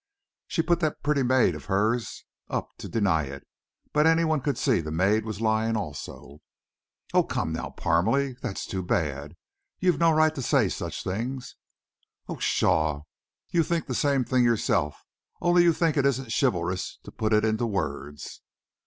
She 0.47 0.63
put 0.63 0.79
that 0.79 1.03
pretty 1.03 1.21
maid 1.21 1.53
of 1.53 1.65
hers 1.65 2.25
up 2.49 2.75
to 2.79 2.89
deny 2.89 3.25
it, 3.25 3.45
but 3.93 4.07
any 4.07 4.23
one 4.23 4.41
could 4.41 4.57
see 4.57 4.81
the 4.81 4.89
maid 4.89 5.25
was 5.25 5.41
lying, 5.41 5.77
also." 5.77 6.39
"Oh, 7.13 7.21
come 7.23 7.53
now, 7.53 7.69
Parmalee, 7.69 8.33
that's 8.41 8.65
too 8.65 8.81
bad! 8.81 9.35
You've 9.77 9.99
no 9.99 10.11
right 10.11 10.33
to 10.33 10.41
say 10.41 10.69
such 10.69 11.03
things!" 11.03 11.55
"Oh, 12.27 12.37
pshaw! 12.37 13.03
you 13.51 13.61
think 13.61 13.85
the 13.85 13.93
same 13.93 14.25
yourself, 14.43 15.05
only 15.39 15.61
you 15.61 15.71
think 15.71 15.97
it 15.97 16.05
isn't 16.07 16.31
chivalrous 16.33 16.97
to 17.03 17.11
put 17.11 17.31
it 17.31 17.45
into 17.45 17.67
words." 17.67 18.41